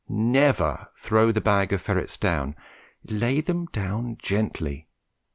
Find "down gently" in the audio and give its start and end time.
3.67-4.87